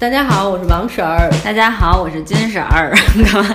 [0.00, 1.28] 大家好，我是王婶儿。
[1.44, 2.94] 大家好，我是金婶儿。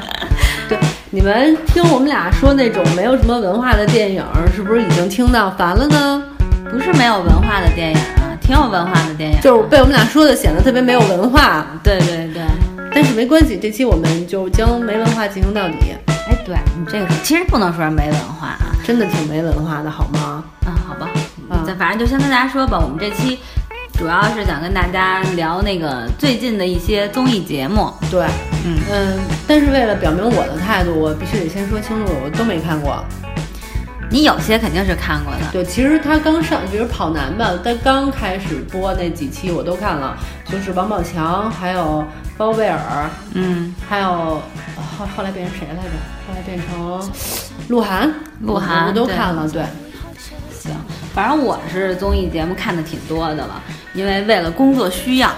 [0.68, 0.77] 对，
[1.10, 4.21] 你们听我们俩说那种没有什么文化的电影，
[4.54, 6.21] 是不是已经听到烦了呢？
[6.70, 9.40] 不是没有文化的电影啊，挺有文化的电影。
[9.40, 11.66] 就是被我们俩说的显得特别没有文化。
[11.82, 12.44] 对对对，
[12.94, 15.96] 但是没关系，这期我们就将没文化进行到底。
[16.27, 20.43] 哎，对你这个其实不能说没文化啊，真的挺没文化的，好吗？
[20.65, 21.07] 嗯，好吧，
[21.49, 23.39] 嗯反正就先跟大家说吧，我们这期。
[23.93, 27.91] 主要是想跟大家聊那个最近的一些综艺节目。
[28.09, 28.25] 对，
[28.65, 33.03] 嗯嗯，但是为了表明我的态度，我必须得先说清楚，我都没看过。
[34.09, 35.39] 你有些肯定是看过的。
[35.51, 42.05] 对，其实他刚上，比如跑男吧，他刚开始播那几期我都看了，就是王宝强，还有
[42.37, 45.89] 包贝尔，嗯，还有后后来变成谁来着？
[46.27, 47.12] 后来变成
[47.70, 49.48] 鹿晗，鹿晗我都看了。
[49.49, 49.63] 对，
[50.51, 50.75] 行，
[51.13, 53.62] 反正我是综艺节目看的挺多的了。
[53.93, 55.29] 因为为了工作需要，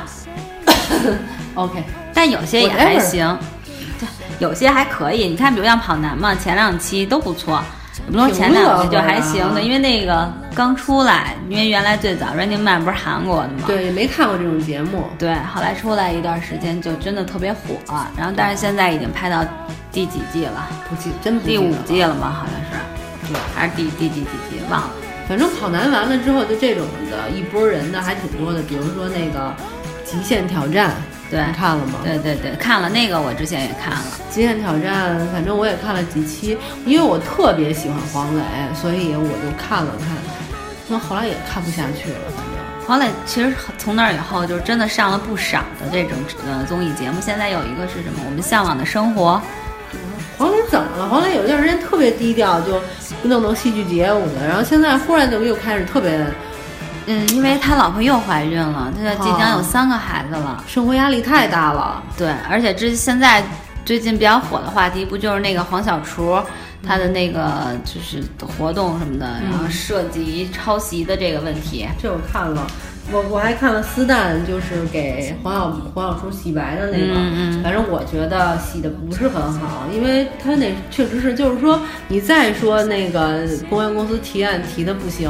[1.55, 3.37] OK，但有些也还行，
[3.99, 4.07] 对，
[4.39, 5.27] 有些还可以。
[5.27, 7.61] 你看，比如像跑男嘛，前两期都不错，
[8.11, 17.59] 不说前两期就还行的，因为那个刚出来，因为原来最早 Running Man 不是韩国的嘛，对，也没看过这种节目，对，后来出来一段时间就真的特别火，
[18.17, 19.43] 然后但是现在已经拍到
[19.91, 20.67] 第几季了？
[20.89, 22.33] 不记，真第五季了吗？
[22.39, 24.61] 好像是，对，还是第第几几季？
[24.69, 24.89] 忘了。
[25.27, 29.53] 反正跑男完了之后，就这种的一波人的还挺多的，比如说那个
[30.09, 30.91] 《极限挑战》，
[31.31, 31.99] 对，你看了吗？
[32.03, 34.03] 对对对，看了那个，我之前也看了
[34.33, 38.43] 《极限挑战》，反正我也看了几期，因为我特别喜欢黄磊，
[38.75, 40.09] 所以我就看了看，
[40.87, 42.19] 那后来也看不下去了。
[42.27, 46.15] 反正黄磊其实从那以后就真的上了不少的这种
[46.45, 48.19] 呃综艺节目，现在有一个是什么？
[48.25, 49.41] 我们向往的生活。
[50.37, 51.07] 黄磊怎么了？
[51.07, 52.79] 黄磊有一段时间特别低调，就
[53.23, 56.25] 弄弄戏剧节舞的，然后现在忽然就又开始特别，
[57.07, 62.03] 嗯，因为他老婆又怀孕了，他即将有三个孩子了，生活压力太大了。
[62.17, 63.43] 对，而且这现在
[63.83, 66.39] 最近比较火的话题，不就是那个黄小厨
[66.87, 72.67] 他的那个就是活动什么的，然后涉及抄袭的这个问题，这我看了。
[73.11, 77.13] 我我还看了思旦，就是给黄小黄小厨洗白的那个，
[77.63, 85.29] 反正我觉得洗的不是很好，因为他那确实是，就是说你再说那个公关公司提案提的不行，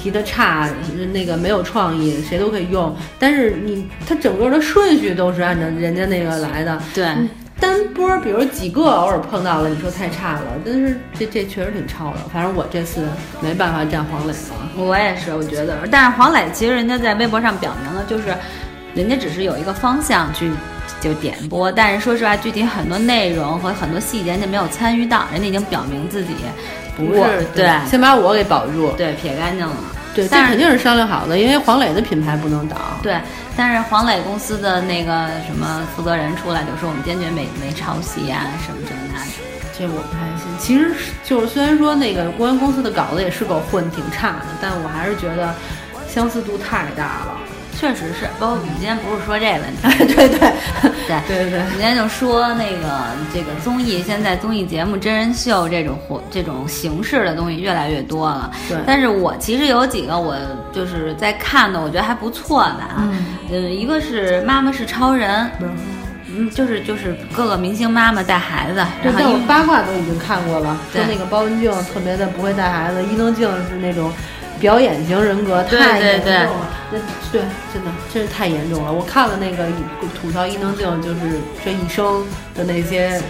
[0.00, 0.68] 提的差，
[1.12, 7.06] 那个没有创意，谁都可以用，但是你他整个的顺序都是按照人家那个来的，对。
[7.62, 12.16] 单波，比如几个偶尔碰到了，你说太差了，但是这这确实挺超的。
[12.32, 13.06] 反正我这次
[13.40, 14.68] 没办法站黄磊了。
[14.76, 15.78] 我也是，我觉得。
[15.88, 18.34] 但是黄磊其实人家在微博上表明了，就是
[18.96, 20.50] 人家只是有一个方向去
[21.00, 26.34] 就点播，但是说实话，具体很多内容和很多细节人家没有参与到，人家已经表明自己
[26.96, 29.74] 不是对，先把我给保住，对，撇干净了。
[30.14, 32.76] 对，但肯定是商量好的，因为黄磊的品牌不能倒。
[33.02, 33.18] 对，
[33.56, 39.30] 但是黄磊公司的那个什么负责人出来就说，我们坚决没没抄袭啊，什么这那的。
[39.78, 40.46] 这我不太信。
[40.58, 45.54] 其实就是虽然说那个公安公司的稿子也是够混，挺差的，但我还是觉得
[46.06, 47.38] 相似度太大了。
[47.82, 49.62] 确实是，包括我们今天不是说这问
[49.98, 50.38] 题， 对对对
[51.08, 53.00] 对对对，今天就说那个
[53.34, 58.52] 这个综艺，现在综艺节目、真人秀这种活这种形式的东西越来越多了。
[58.68, 60.36] 对，但是我其实有几个我
[60.72, 63.10] 就是在看的，我觉得还不错的啊。
[63.50, 65.44] 嗯，一个是《妈妈是超人》，
[66.32, 74.12] 嗯，就是就是各个明星妈妈带孩子，然后八卦都已经看过了，说那个包文婧特别的不会带孩子，伊能静是那种。
[74.62, 76.98] 表演型人格太严重了，那
[77.32, 77.42] 对，
[77.74, 78.92] 真的真是太严重了。
[78.92, 79.66] 我看了那个
[80.20, 82.24] 吐槽伊能静，就是这一生
[82.54, 83.20] 的那些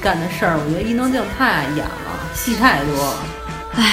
[0.00, 3.14] 干的事儿，我觉得伊能静太演了，戏太多。
[3.76, 3.84] 唉，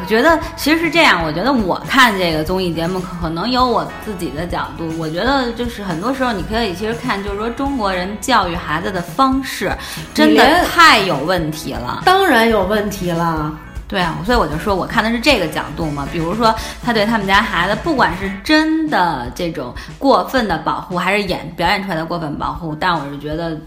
[0.00, 4.90] 我觉得其实是这样，我觉得我看这个综艺节目可能有我自己的角度。
[4.98, 9.70] 我觉得就是很多时候你可以其实看，就是说中国人教育孩子的方式
[10.14, 12.00] 真的太有问题了。
[12.06, 13.54] 当然有问题了。
[13.90, 16.06] 对啊，所以我就说，我看的是这个角度嘛。
[16.12, 23.58] 比如说，他对他们家孩子，不管是真的这种过分的保护，还是演表演出来的过分保护，但我是觉得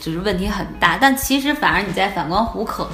[0.00, 0.98] 就是问题很大。
[1.00, 2.88] 但其实反而你在反观胡可，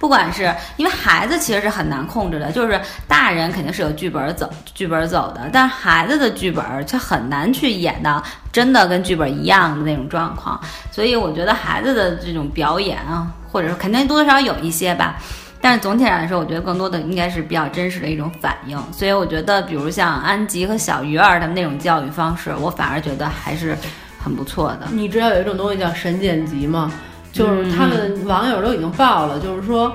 [0.00, 10.58] 不管是因为孩子其实是很难控制的，就是大人肯定是有剧本走，剧本走的，但孩子的剧本却很难去演到真的跟剧本一样的那种状况。
[10.90, 15.16] 所以我觉得孩子的这种表演啊，或者说肯定多多少少有一些吧。
[15.64, 18.76] 但是总体上来说，我觉得更多的应该是比较真实的一种反应。
[18.90, 23.76] 所以我觉得，比如像安吉和小鱼儿他们那种教育方式，我反而觉得还是
[24.18, 24.88] 很不错的。
[24.90, 26.92] 你知道有一种东西叫神剪辑吗？
[27.32, 29.92] 就是他们网友都已经爆了，就是说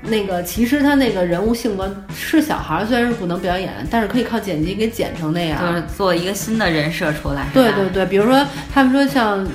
[0.00, 7.46] 那个其实他那个人物性格是小孩，虽然是不能表演，但是可以靠剪辑给剪成那样，就是做一个新的人设出来。
[7.52, 8.42] 对对对，比如说
[8.72, 9.46] 他们说像。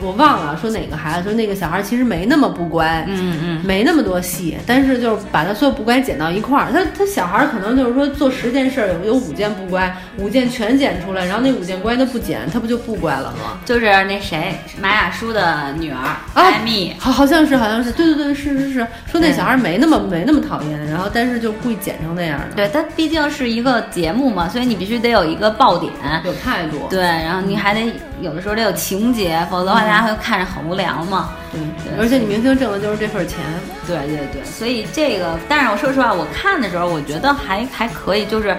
[0.00, 6.72] 我忘了说哪个孩子，说那个小孩其实没那么不乖，嗯嗯，没那么多戏，但是就是把他所有不乖剪到一块儿。
[6.72, 13.58] 他他小孩可能就是说做十件事有有五件不乖，五件全剪出来，然后那五件乖的不剪，他不就不乖了吗？
[13.64, 15.98] 就是那谁马雅舒的女儿
[16.34, 22.56] 艾米，好好像是好像是，对对对，是是是，说那小孩没那么没那么讨厌，然后但是就故意剪成那样的。
[22.56, 25.92] 对，他毕竟是一个节目嘛，所以你必须得有一个爆点，
[26.24, 26.86] 有态度。
[26.90, 30.66] 对，然后你还得有的时候得有情节，否则的话大家会看着很。
[30.66, 33.38] 无聊嘛，对，而且你明星挣的就是这份钱，
[33.86, 38.56] 对对对，所以这个，但是我说实话，我看的时候，我觉得还还可以，就是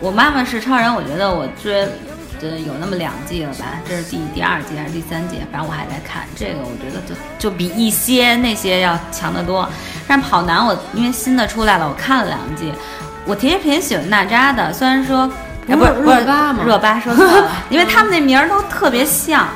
[0.00, 1.82] 我妈妈是超人，我觉得我追，
[2.42, 9.68] 呃，有那么两季了吧，这是第第二季还是第三季，反正我还在看这个，我觉得就就比一些那些要强得多。
[10.08, 12.72] 但跑男我因为新的出来了，我看了两季，
[13.26, 15.30] 我其实挺喜欢娜扎的，虽然说
[15.66, 16.64] 不是热巴吗？
[16.64, 19.46] 热巴说错了， 因为他们那名儿都特别像。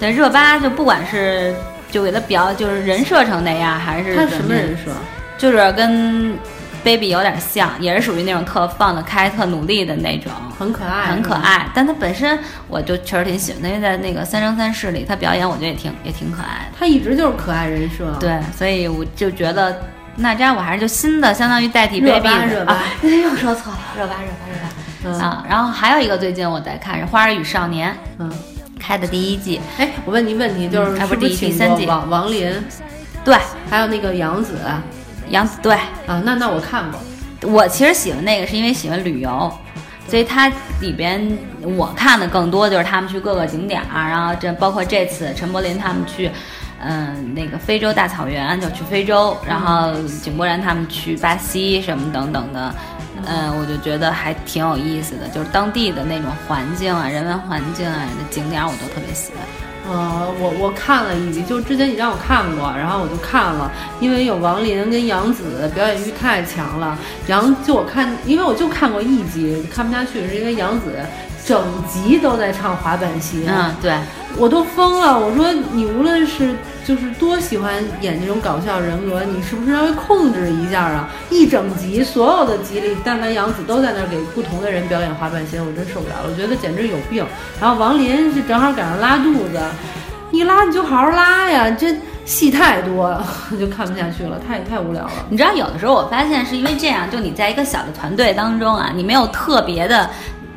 [0.00, 1.54] 对热巴就不管是
[1.90, 4.90] 就给他表就是人设成那样，还是他什么人设？
[5.38, 6.36] 就是跟
[6.82, 11.68] baby 有点像，也是属于那种特放得开、特努力的那种，很可爱，很可爱。
[11.72, 12.36] 但他本身
[12.66, 16.76] 我就确实挺喜欢，因为在那个《三生三世》里他表演，我觉得也挺也挺可爱的。
[16.76, 18.12] 他一直就是可爱人设。
[18.18, 19.80] 对，所以我就觉得
[20.16, 24.68] 娜扎我还是就新的，相当于代替 baby 热巴， 又说错了，热巴热巴热巴
[25.08, 25.44] 啊。
[25.48, 28.32] 然后还有一个最近我在看是《花儿与少年》，嗯。
[28.84, 31.86] 开的第一季，哎，我问你问题，就是是不是第三季？
[31.86, 32.52] 王王林，
[33.24, 33.36] 对，
[33.70, 34.58] 还有那个杨紫，
[35.28, 35.72] 杨紫对
[36.04, 36.98] 啊，那那我看过。
[37.48, 39.52] 我其实喜欢那个是因为喜欢旅游，
[40.08, 40.50] 所以它
[40.80, 41.24] 里边
[41.62, 46.28] 我看的更多就是他们去各个景点儿，然后这包括这次陈柏霖他们去，
[46.80, 49.92] 嗯，那个非洲大草原就去非洲，然后
[50.24, 52.74] 井柏然他们去巴西什么等等的。
[53.26, 59.42] 嗯，我就觉得还挺有意思的，就是当地的那种环境啊、人文环境啊、景点，我都特别喜欢。
[59.88, 63.70] 呃，我我看了一集，就之前你让我看过，然后我就看了，
[64.00, 66.98] 因为有王林跟杨紫表演欲太强了。
[67.26, 70.94] 杨就我看，因为我就看过一集，看不下去，是因为杨紫
[71.44, 73.44] 整集都在唱滑板鞋。
[73.48, 73.96] 嗯，对，
[74.36, 75.18] 我都疯了。
[75.18, 76.54] 我说你无论是。
[76.84, 81.08] 就是多喜欢演这种搞笑人格，你是不是稍微控制一下啊？
[81.30, 87.24] 一整集所有的集里，但凡杨紫都在那儿给不同的人表演滑板鞋，我真受不了了，我觉得简直有病。
[87.60, 89.60] 然后王林是正好赶上拉肚子，
[90.32, 91.94] 一拉你就好好拉呀，这
[92.24, 93.24] 戏太多了，
[93.58, 95.12] 就看不下去了，太太无聊了。
[95.30, 100.10] 你知道有的时候我发现是因为这样，就你在一个小的团队当中啊，你没有特别的。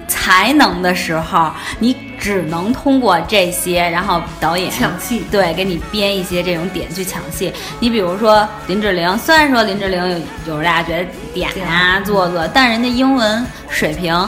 [0.08, 1.92] 才能的时候，你
[2.26, 7.54] 只能通过这些，然后导演抢戏，对，给你编一些这种点去抢戏。
[7.80, 10.18] 你比如说林志玲，虽然说林志玲有
[10.48, 11.06] 有时大家觉得
[11.36, 14.28] 点啊做作，但人家英文水平，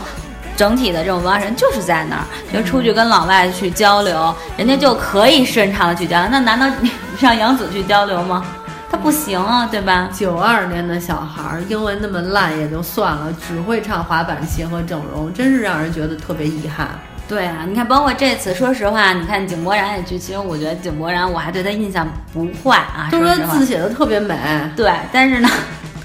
[0.55, 2.23] 整体的这种文化人就是在那儿，
[2.53, 6.29] 就出去跟老外去交流，人家就可以顺畅的去交流。
[6.29, 8.45] 那难道你让杨紫去交流吗？
[8.91, 10.07] 他不行啊，对吧？
[10.13, 16.89] 九二年的小孩英文那么烂也就算了，只会唱滑板鞋和整容，真是让人觉得特别遗憾。
[17.27, 23.09] 对啊，你看，包括这次，说实话，你看井柏然也去，其实我觉得井柏然，我还对他印象不坏啊。
[23.11, 24.37] 都说字写的特别美，
[24.75, 25.49] 对，但是呢，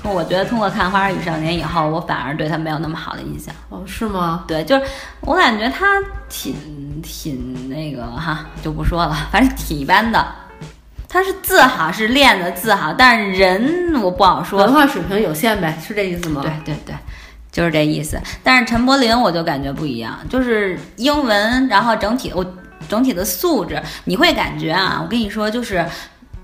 [0.02, 3.54] 我觉得通过看《花儿与少年》以后，我反而对他没有那么好的印象。
[3.68, 4.44] 哦，是吗？
[4.48, 4.84] 对，就是
[5.20, 5.86] 我感觉他
[6.28, 10.26] 挺挺那个哈，就不说了，反正挺一般的。
[11.08, 14.58] 他是字好，是练的字好，但是人我不好说。
[14.58, 16.40] 文化水平有限呗，是这意思吗？
[16.42, 16.94] 对对对，
[17.52, 18.20] 就是这意思。
[18.42, 22.44] 但是陈柏霖我就感觉不一样，就是英文，然后整体我
[22.88, 25.86] 整体的素质，你会感觉啊，我跟你说就是。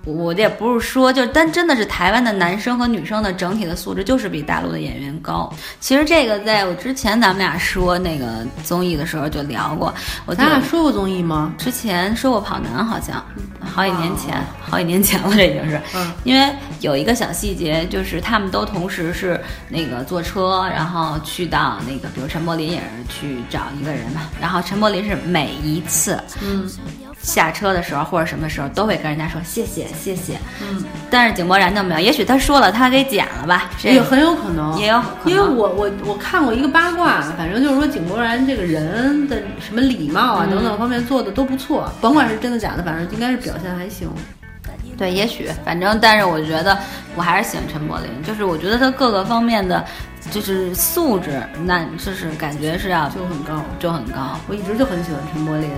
[0.05, 5.53] 我也不是说，就但真的是台湾的男生和女生的整体的素质就是比大陆的演员高。
[5.81, 9.93] 其实这个在我之前咱们俩说那个综艺的时候就聊过。
[10.25, 11.53] 我咱俩说过综艺吗？
[11.59, 13.23] 之前说过跑男，好像
[13.61, 15.81] 好几年前，好几年前了，这已经是。
[15.95, 16.11] 嗯。
[16.25, 16.51] 因为
[16.81, 19.39] 有一个小细节，就是他们都同时是
[19.69, 26.67] 那个坐车，然后去到那个，比如陈柏霖也是去找一个人嘛，然后陈柏霖是每一次，嗯。
[27.23, 44.09] 下车的时候或者什么时候都会跟人家说谢谢谢谢，嗯，但是井柏然就没有，也许他说了他给剪了吧，也很有可能，也有，因为我我我看过一个八卦，反正就是说井柏然这个人的什么礼貌啊等等方面做的都不错，甭管是真的假的，反正应该是表现还行。
[44.97, 46.77] 对，也许反正，但是我觉得
[47.15, 49.85] 我还是喜欢陈柏霖，就是我觉得他各个方面的
[50.29, 54.37] 就是素质，那就是感觉是要就很高，就很高。
[54.49, 55.71] 我一直就很喜欢陈柏霖。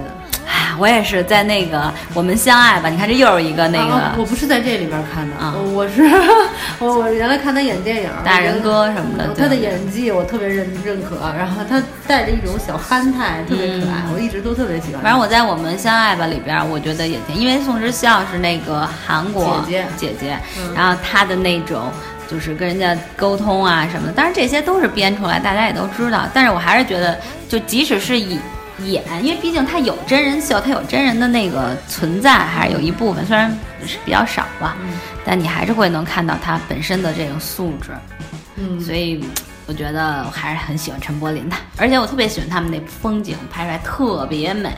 [0.78, 6.02] 我也是在那个我们相爱吧，你看这又是一个那个，我不是在这里边看的啊，我是
[6.78, 15.02] 我我原来看他演电影《大人哥》什么的，他的演技我特别认认可，然后他带着一种小憨态，特别可爱，我一直都特别喜欢。
[15.02, 20.38] 反正我在我们相爱吧里边，我觉得也挺，因为宋智孝是那个韩国姐姐姐，
[20.74, 21.90] 然后他的那种。
[22.30, 26.28] 就是跟人家沟通啊什么的，当然这些都是编出来，大家也都知道。
[26.32, 28.38] 但是我还是觉得，就即使是以
[28.84, 33.50] 演，因为毕竟他有真人秀，他有真人的那个存在，还是有一部分，虽然
[33.86, 34.76] 是比较少吧，
[35.24, 37.90] 但你还是会能看到他本身的这个素质。
[38.56, 39.24] 嗯，所以
[39.66, 44.74] 我觉得我还是很喜欢陈柏霖的，而且我特别喜欢他们那风景拍出来特别美。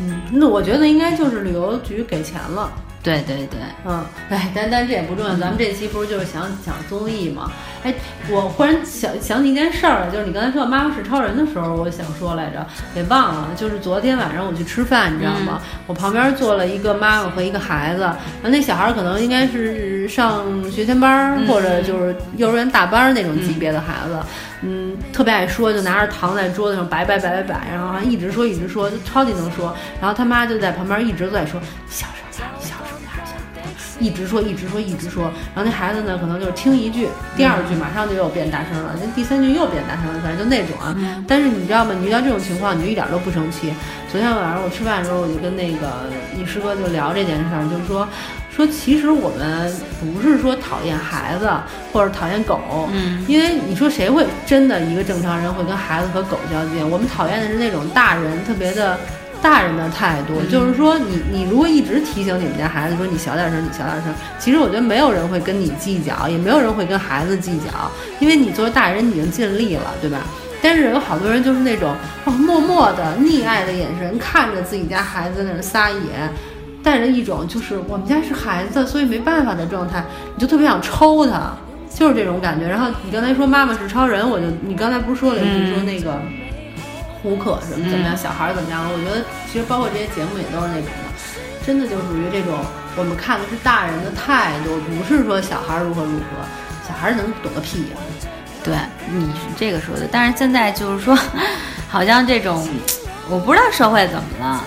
[0.00, 2.70] 嗯，那我觉得应该就是旅游局给钱了。
[3.06, 7.52] 对对对，嗯， 哎，但但这也不重要，咱们这期不是就是想讲综艺吗？
[7.84, 7.94] 哎，
[8.28, 13.50] 我忽然想想起一件事儿来，就是你刚才说到《妈妈是超人》的时候，我想说来着，给忘了。
[13.54, 15.60] 就是昨天晚上我去吃饭，你知道吗？
[15.86, 24.18] 我旁边坐了一个妈妈和一个孩子，然后那小孩可能应该是上学前班或者就是幼儿园大班那种级别的孩子，
[24.62, 29.72] 嗯，特别爱说，就拿着糖在桌子上摆摆摆摆摆，然后一直说一直说，就超级能说。
[30.00, 32.95] 然后他妈就在旁边一直在说小声点，小声。
[33.98, 40.94] 一直说，一直说，一直说，然后那孩子呢，可能就是听一句，第二句马上就又变大声了，那第三句又变大声了，反正就那种啊。
[41.26, 41.94] 但是你知道吗？
[41.98, 43.72] 你遇到这种情况，你就一点都不生气。
[44.10, 48.06] 昨天晚上我吃饭的时候，我就跟那个你师哥就聊这件事儿，就是说，
[48.50, 51.50] 说其实我们不是说讨厌孩子
[51.92, 56.88] 或者讨厌狗，嗯，因为你说谁会真的一个正常人会跟孩子和狗较劲？
[56.88, 58.98] 我们讨厌的是那种大人特别的。
[59.48, 67.88] 大人的态度就是说，你你如果一直提醒你们家孩子说你小点声，你小点声，其实我觉得没有人会跟你计较，也没有人会跟孩子计较，
[68.18, 70.18] 因为你作为大人已经尽力了，对吧？
[70.60, 75.96] 但是有好多人就是那种哦，默默的溺爱的眼神看着自己家孩子在那撒野，
[76.82, 81.52] 带着一种就是我们家是孩子，所以没办法的状态，你就特别想抽他，
[81.88, 82.66] 就是这种感觉。
[82.66, 86.20] 然后你刚才说妈妈是超人，我就你刚才不是说了一句说那个。
[87.26, 88.16] 胡可什么怎么样？
[88.16, 88.90] 小孩怎么样了？
[88.94, 92.54] 我觉得其实包括这些节目也都是那种的，真的就属于这种
[92.94, 96.46] 我们看的是大人的态度，不是说小孩如何如何，
[96.86, 97.96] 小孩能懂个屁呀！
[98.62, 98.76] 对，
[99.10, 100.06] 你是这个说的。
[100.08, 101.18] 但是现在就是说，
[101.88, 102.64] 好像这种
[103.28, 104.62] 我不知道社会怎么了，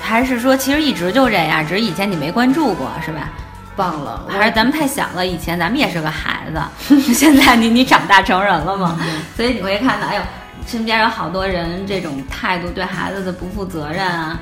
[0.00, 3.28] 还是说其实一直就这样，只是以前你没关注过，是吧？
[3.74, 5.26] 忘了，还是咱们太小了。
[5.26, 8.96] 以前咱们也是个孩子， 现在你你长大成人了嘛，
[9.36, 10.22] 所以你会看到，哎呦。
[10.66, 14.38] 身边有好多人这种态度对孩子的不负责任啊，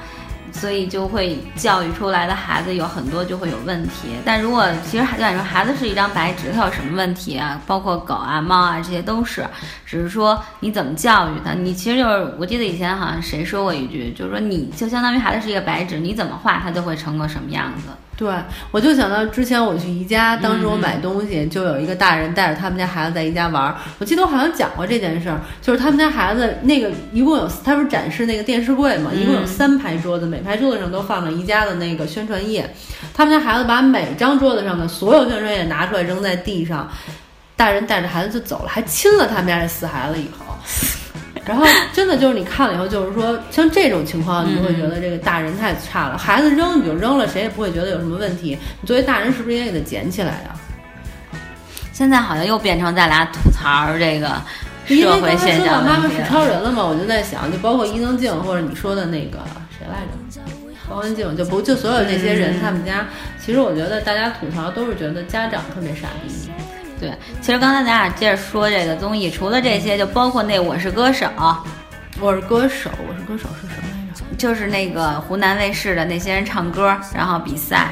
[0.52, 4.09] 所以就会教育出来的孩子有很多就会有问题。
[4.25, 7.61] 但如果其实就感说孩子是一张白纸，他有什么问题啊？
[7.67, 9.47] 包括狗啊、猫啊这些都是，
[9.85, 11.52] 只是说你怎么教育他。
[11.52, 17.88] 你其实就是我记得以前好像谁说过一句，就是说你就相当于孩子是一个白纸，你怎么画他就会成个什么样子。
[18.23, 18.33] 对，
[18.71, 23.75] 我就想到之前我去宜家，当时我买东西，就有一个大人带着他们家孩子在宜家玩。
[23.99, 32.73] 我记得我好像讲过这件事儿，就是他们家孩子那个一共有，他不是展示那个电视柜嘛，一共有三排桌子，每排桌子上都放着宜家的那个宣传页。
[33.12, 36.88] 他们家孩子把每张桌子上的所有宣传页拿出来扔在地上，
[37.57, 40.57] 大人带着孩子就走了，还亲了他们家这死孩子一口。
[41.45, 46.17] 然后真的就是你看了以后，就是说像这种情况，你就会觉得这个大人太差了。
[46.17, 48.57] 孩子扔你就扔了，谁也不会觉得有什么问题。
[48.81, 50.55] 你作为大人是不是也给他捡起来呀？
[51.93, 54.29] 现在好像又变成咱俩吐槽这个
[54.87, 56.85] 社会现象妈妈是超人了嘛？
[56.85, 59.39] 我就在想，就包括伊能静或者你说的那个
[59.77, 59.99] 谁来
[60.31, 60.41] 着，
[60.89, 63.07] 包文静，就不就所有这些人，他们家
[63.45, 66.51] 其实我觉得大家吐槽都是觉得家长特别傻逼。
[67.02, 71.26] 对，其实刚才咱俩接着说这个综艺，除了这些，就包括那《我是歌手》，
[72.21, 74.23] 我是歌手，我是歌手是什么来着？
[74.38, 77.88] 就是那个湖南卫视的那些人唱歌，然后比赛。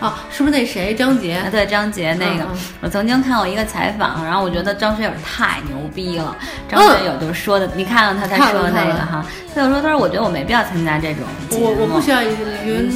[0.00, 1.42] 哦，是不是那谁张杰？
[1.50, 2.46] 对，张杰那个，
[2.80, 6.34] 我曾经看过一个采访，然后我觉得张学友太牛逼了。
[6.68, 9.24] 张学友就说的，你看到他他说那个哈，
[9.54, 12.42] 他就说他说我觉得我没必要参加这种，我我不需要一个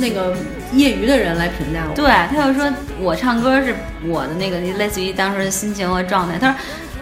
[0.00, 0.34] 那个
[0.72, 1.94] 业余的人来评价我。
[1.94, 3.74] 对，他就说我唱歌是
[4.06, 6.38] 我的那个类似于当时的心情和状态。
[6.38, 6.58] 他说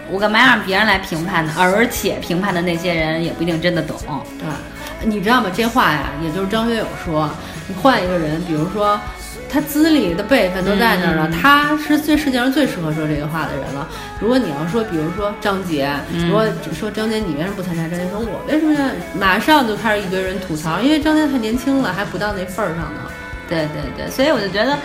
[0.09, 1.53] 我干嘛让别人来评判呢？
[1.57, 3.97] 而且评判的那些人也不一定真的懂。
[4.39, 5.49] 对，你知道吗？
[5.53, 7.29] 这话呀，也就是张学友说，
[7.67, 8.99] 你换一个人，比如说。
[9.47, 13.87] 他资历的辈分都在那儿了，他是最世界上最适合说这个话的人了。
[14.19, 15.89] 如果你要说，比如说张杰，
[16.27, 17.83] 如果说张杰你为什么不参加？
[17.87, 18.85] 张杰说，我为什么要？
[19.17, 22.99] 马上就开始一堆人吐槽，因为张杰太年轻了，还不到那份儿上呢。
[23.47, 24.77] 对对对，所以我就觉得，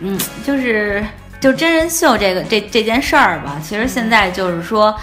[0.00, 1.04] 嗯，就是
[1.40, 4.94] 就真人秀这个这这件事儿吧，其实现在就是说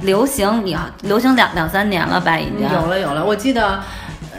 [0.00, 3.24] 流行，你流行两两三年了吧，已经有了有了。
[3.24, 3.80] 我记得。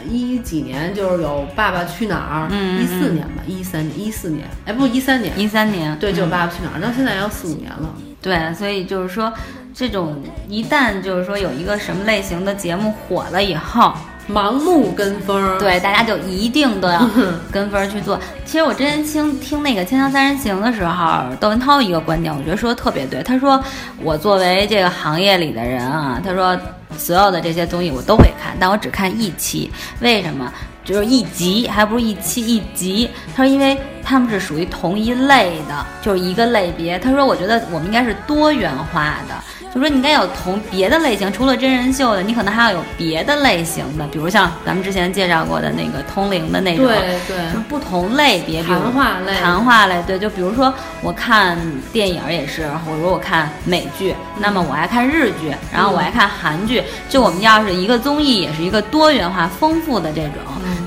[0.06, 2.46] 一几年就是有《爸爸去哪儿》，
[2.78, 7.88] 一四年吧，一三年，一四年，哎，不，一三年，一三年，对，就《爸爸去哪儿》，到现在要四五年了。
[8.20, 9.32] 对，所以就是说，
[9.72, 13.94] 这种一旦就是说有一个什么类型的节目火了以后。
[14.28, 17.08] 盲目跟风，对，大家就一定都要
[17.52, 18.18] 跟风去做。
[18.46, 23.22] 其实我之前听听那个《锵锵三人行》的时候，窦文涛一个观点，我觉得说的特别对。
[23.22, 23.62] 他说
[24.02, 26.58] ：“我作为这个行业里的人啊，他说
[26.96, 29.70] 所有的这些综艺我都会看，但我只看一期。
[30.00, 30.50] 为什么？
[30.84, 33.08] 就是一集，还不是一期一集。
[33.34, 36.98] 他说，因为他们是属于同一类的，就是一个类别。
[36.98, 39.34] 他说，我觉得我们应该是多元化的。”
[39.74, 51.58] 就说你应该有同别的类型，除了真人秀的，你可能还要有别的类型的，比如像咱们之前介绍过的那个通灵的那种，对对，就是不同类别，谈话类，谈话类，对，就比如说我看
[51.92, 60.34] 电影也是，或者我看美剧，那么我爱看日剧，然后我爱看韩剧，就我们要是一个综艺，也是一个多元化、丰富的这种。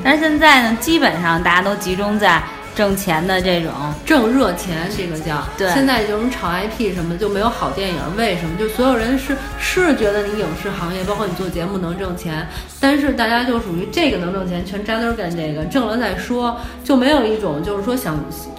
[0.01, 2.41] 但是现在呢，基本上大家都集中在。
[2.77, 3.71] 挣钱的这种
[4.05, 5.67] 挣热钱，这个叫对。
[5.71, 8.51] 现在就是炒 IP 什么就没有好电影，为什么？
[8.59, 12.47] 就所有人是是觉得你影视行业，包括你做节目能挣钱，
[12.79, 18.15] 但是大家就属于这个能挣钱，全扎堆干这个，挣了再说，就没有一种就是说想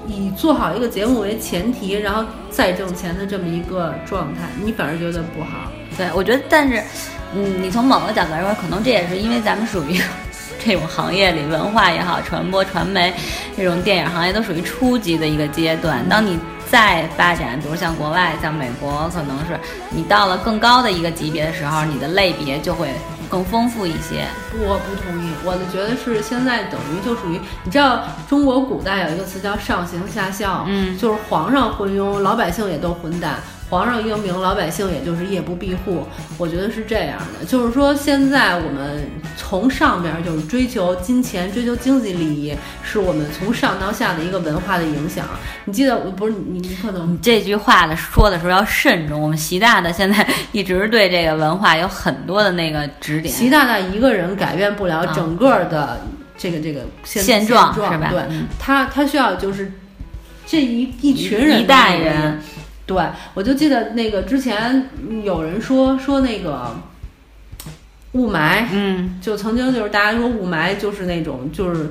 [0.08, 5.70] 以做好一个节目为前提，然后再挣钱的这么一个状态，你反而觉得不好。
[5.96, 6.82] 对，我觉得，但是，
[7.36, 10.00] 嗯，你从某个角度来说，可能这也是因为咱们属于。
[10.64, 13.14] 这种行业里，文化也好，传播、传媒，
[13.56, 16.06] 这种电影行业都属于初级的一个阶段。
[16.08, 16.38] 当你
[16.70, 19.58] 再发展，比如像国外，像美国，可能是
[19.90, 22.88] 你到了更高的一个级别的时候，你的类别就会
[23.30, 24.26] 更丰富一些。
[24.52, 33.36] 我不同意，我的觉得是现在等于就属于，你知道中国古代有一个词叫上行下效，嗯，就是皇上昏庸，老百姓也都混蛋。
[33.70, 36.06] 皇上英明，老百姓也就是夜不闭户。
[36.38, 39.06] 我觉得是这样的，就是说现在我们
[39.36, 45.26] 从上边就是追求金钱，追求经济利益，是我们从上到下的一个文化的影响。
[45.66, 49.20] 你记得不是你你可能你这句话的说的时候要慎重。
[49.20, 53.32] 我们习大大现在 一直对这个文化有很多的那个指点。
[53.32, 56.00] 习大大一个人改变不了整个的
[56.38, 58.08] 这个这个现状，是吧？
[58.10, 58.22] 对，
[58.58, 59.70] 他他需要就是
[60.46, 62.40] 这一一群人一代人。
[62.88, 62.96] 对，
[63.34, 64.88] 我就记得那个之前
[65.22, 66.74] 有人说说那个
[68.12, 71.90] 雾霾，嗯，就曾经就是大家说雾霾就是那种就是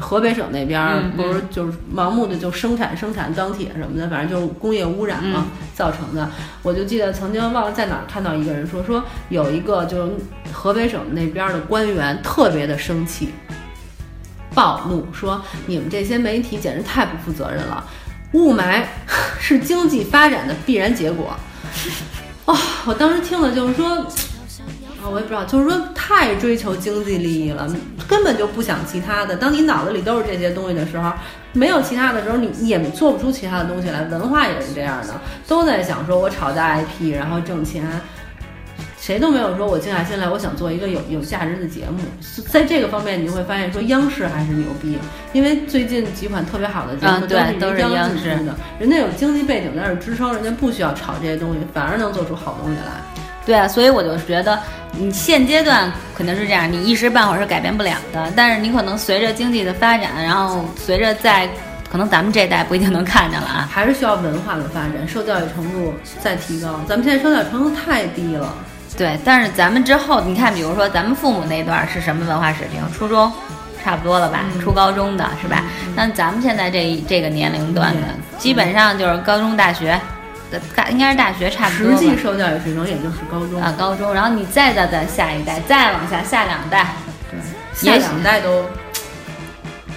[0.00, 6.28] 河北省那边不是就是盲目的就生产生产钢铁什么的，反正就是工业污染嘛造成的。
[6.64, 10.12] 我就记得曾经忘了在哪儿看到一个人说说有一个就是
[10.52, 13.28] 河北省那边的官员特别的生气，
[14.52, 17.84] 暴怒说你们这些媒体简直太不负责任了。
[18.32, 18.82] 雾霾
[19.38, 21.36] 是经济发展的必然结果，
[22.46, 22.56] 哦！
[22.86, 23.88] 我当时听了就是说，
[25.02, 27.68] 啊，我也不知道，就是说太追求经济利益了，
[28.08, 29.36] 根本就不想其他的。
[29.36, 31.12] 当你脑子里都是这些东西的时候，
[31.52, 34.02] 没有其他的时候，你也做不出其他的东西来。
[34.04, 37.84] 文化也是这样的，都在想说我炒大 IP，然后挣钱。
[39.02, 41.98] 谁都没有说，我静下心来，我想做一个有有价值的节目。
[42.48, 44.96] 在这个方面，你就会发现，说央视还是牛逼，
[45.32, 52.92] 因为最近几款特别好的节目都是央视的，人家有经济背景在这支撑，人家不需要炒这些东西，反而能做出好东西来。
[53.44, 54.56] 对啊，所以我就觉得，
[54.92, 58.32] 你现阶段肯定是这样，你一时半会儿是改变不了的。
[58.36, 61.48] 但是你可能随着经济的发展，然后随着在
[61.90, 66.80] 可能咱们这代不一定能看见了啊，还是需要文化的发展，受教育程度再提高。
[66.88, 68.54] 咱们现在受教育程度太低了。
[68.96, 72.80] 对，但是咱们之后，你看，比如说咱们父母那段是什么文化水平？
[72.92, 73.32] 初中，
[73.82, 74.40] 差不多了吧？
[74.60, 75.64] 初高中的是吧？
[75.96, 78.02] 那咱们现在这这个年龄段的，
[78.38, 79.98] 基本上就是高中、大学，
[80.76, 81.92] 大应该是大学差不多。
[81.92, 84.12] 实际受教育水平也就是高中啊，高中。
[84.12, 86.88] 然后你再再再下一代，再往下下两代，
[87.30, 87.40] 对，
[87.74, 88.64] 下两代都。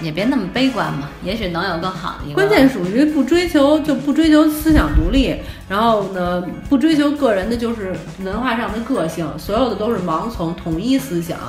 [0.06, 2.36] 也别那么悲观嘛，也许能有更好的一个。
[2.36, 5.36] 关键属于不追求，就不追求思想独立，
[5.68, 11.40] 然后呢，不追求个人的，就是文化上的个性，所有的都是盲从统一思想。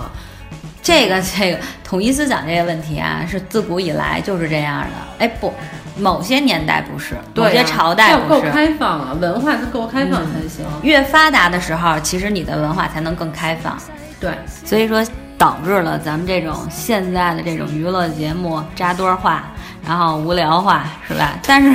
[0.82, 4.88] 这个这个统一思想这个问题啊，是自古以来就是这样的。
[5.18, 5.52] 哎，不，
[5.98, 8.40] 某些年代不是，某些朝代不是。
[8.40, 10.64] 要够开放啊，文化它够开放才行。
[10.82, 13.76] 越发达的时候，其实你的文化才能更开放。
[14.18, 14.30] 对，
[14.64, 15.04] 所以说。
[15.38, 19.44] 导致了咱们这种现在的这种娱乐节目扎堆化，
[19.86, 21.38] 然后无聊化，是吧？
[21.46, 21.74] 但是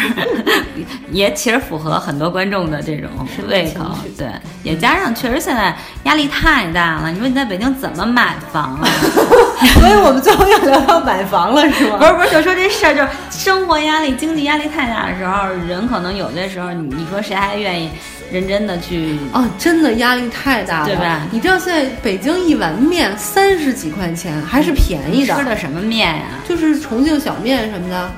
[1.11, 3.09] 也其实符合很多观众的这种
[3.47, 3.85] 胃口，
[4.17, 4.27] 对。
[4.63, 8.85] 也加上确实现在压力太大了，你说你在北京怎么买房啊？
[9.79, 11.97] 所以我们最后要聊到买房了，是吗？
[11.97, 17.89] 不是不是，就说这事儿，就是生活压力、经济压力太大的时候，人可能有的时候，你你说谁还愿意？
[18.31, 21.27] 认真的去哦，真的压力太大了，对吧？
[21.31, 25.35] 你知道现在北京一碗面三十几块钱，还是便宜的。
[25.35, 26.23] 吃的什么面呀？
[26.47, 28.11] 就是重庆小面什么的。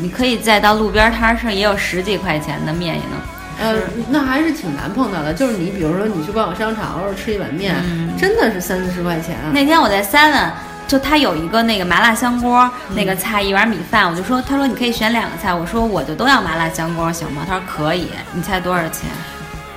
[0.00, 3.20] 你可以再到路边摊上，也有十几块钱的面也能。
[3.60, 5.34] 呃，那还是挺难碰到的。
[5.34, 7.74] 就是你，比如说你去逛逛商场，偶尔吃一碗面，
[8.18, 9.36] 真的是三四十块钱。
[9.52, 10.48] 那天我在 seven，
[10.88, 17.44] 就他有一个那个麻辣香锅，那个菜一碗米饭，我就说，他说你可以选两个菜，我说我就都要麻辣香锅，行吗？
[17.46, 18.08] 他说可以。
[18.32, 19.10] 你猜多少钱？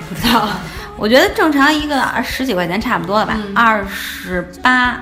[0.09, 0.47] 不知道。
[0.97, 4.99] 我觉得正常一个十几块钱差不多了吧，二十八。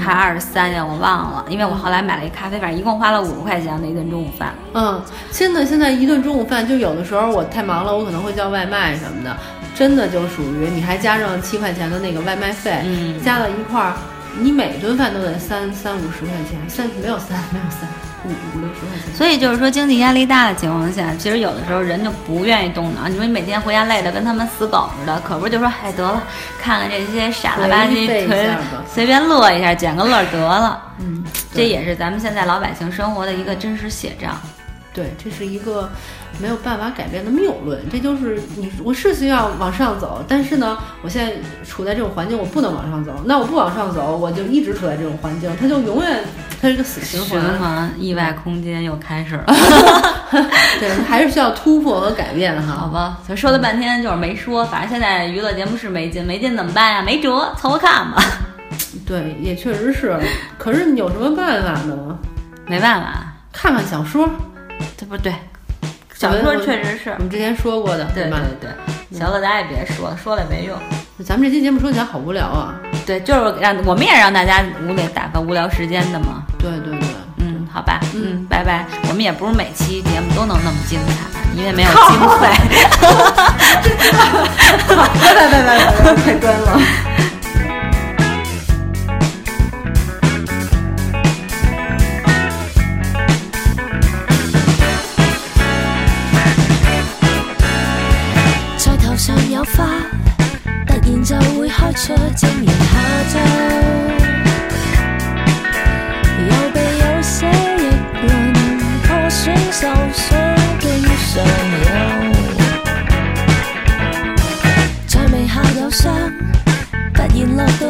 [0.00, 4.54] 还二十三呀，我忘了，因为我后来买了一咖啡，反正一共花了五十块钱那一顿中午饭。
[4.74, 5.02] 嗯，
[5.32, 9.36] 真的，现在一顿中午饭，就有的时候我太忙了，我可能会叫外卖什么的，
[9.74, 12.80] 真的就属于你还加上七块钱的那个外卖费，
[13.24, 13.94] 加到一块儿，
[14.38, 17.88] 你每顿饭都得三三五十块钱，三没有三没有三。
[18.24, 23.08] 五五六十块钱，所以就是说，经济压力大的情况下，其实有的时候人就不愿意动脑。
[23.08, 26.22] 你说你每天回家累的跟他们死狗似的，可不就说，哎，得了，
[26.60, 28.06] 看看这些傻了吧唧，
[28.92, 30.82] 随便乐一下，捡个乐得了。
[30.98, 34.28] 嗯，这也是咱们现在老百姓生活的一个真实写照。
[34.94, 35.88] 对，这是一个
[36.38, 37.80] 没有办法改变的谬论。
[37.90, 41.32] 这就是你，我是需要往上走，但是呢，我现在
[41.64, 43.12] 处在这种环境，我不能往上走。
[43.24, 46.22] 那我不往上走，我就一直处在这种环境，它就永远
[46.60, 47.40] 它是个死循环。
[47.40, 49.46] 循环，意外空间又开始了。
[50.80, 52.74] 对，还是需要突破和改变哈。
[52.74, 57.02] 好吧，咱说了半天就是没说，反正现在娱乐节目是没劲，没劲怎么办呀？
[57.02, 58.22] 没辙，凑合看吧。
[59.06, 60.18] 对，也确实是。
[60.58, 62.18] 可是你有什么办法呢？
[62.66, 64.28] 没办法，看看小说。
[65.12, 65.34] 这不对，
[66.14, 68.70] 小说确实是我们之前说过的，对对对。
[69.18, 70.74] 行了咱也别说了，说了也没用。
[71.24, 72.74] 咱们这期节目说起来好无聊啊。
[73.04, 76.42] 对，就是让我们也让大家无聊打发无聊时间的嘛。
[76.58, 78.86] 对对对，嗯，好吧，嗯，拜拜。
[79.08, 82.48] 我们也不是每期节目都能那么精彩，因为没有经费。
[84.88, 86.80] 拜拜拜拜拜拜，开端了。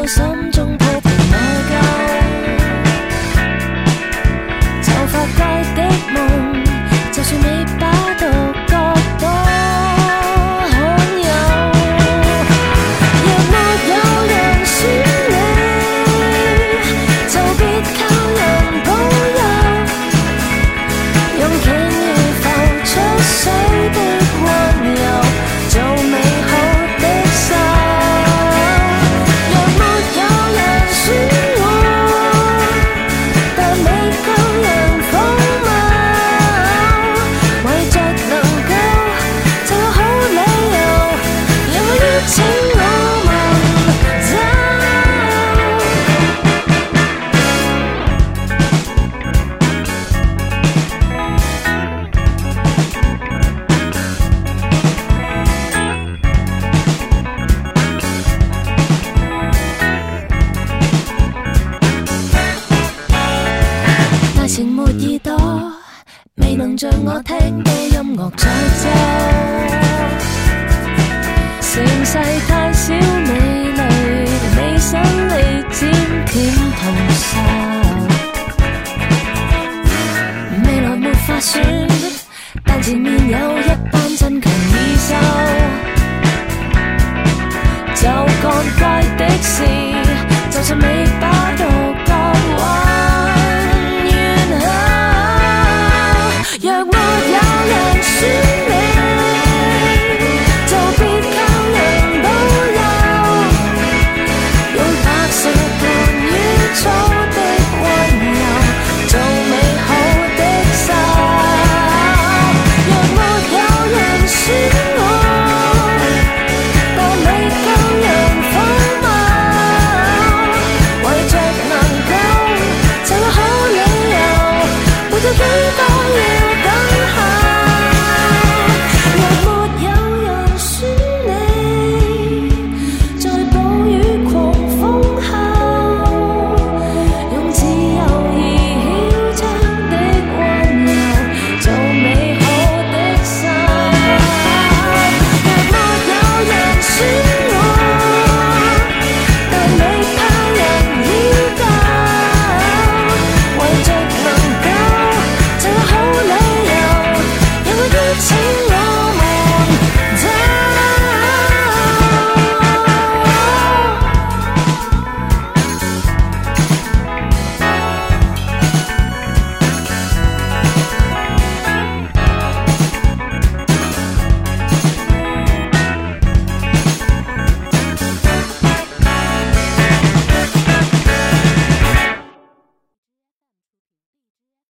[0.05, 0.42] 然